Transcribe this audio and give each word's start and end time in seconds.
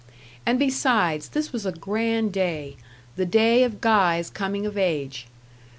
And 0.47 0.57
besides, 0.57 1.29
this 1.29 1.53
was 1.53 1.63
a 1.63 1.71
grand 1.71 2.33
day 2.33 2.75
the 3.17 3.25
day 3.27 3.63
of 3.63 3.81
Guy's 3.81 4.31
coming 4.31 4.65
of 4.65 4.75
age. 4.75 5.27